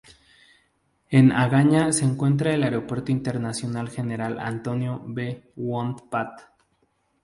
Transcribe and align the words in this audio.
En 1.11 1.31
Agaña 1.31 1.91
se 1.91 2.05
encuentra 2.05 2.55
el 2.55 2.63
Aeropuerto 2.63 3.11
Internacional 3.11 3.87
General 3.91 4.39
Antonio 4.39 5.03
B. 5.05 5.51
Won 5.55 5.95
Pat. 6.09 6.41